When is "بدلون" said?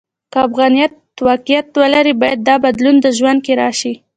2.65-2.95